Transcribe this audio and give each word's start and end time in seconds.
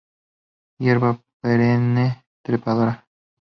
Hierba 0.79 1.11
perenne 1.41 2.07
trepadora. 2.43 2.93